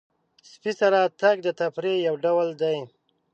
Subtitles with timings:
[0.49, 2.77] سپي سره تګ د تفریح یو ډول دی.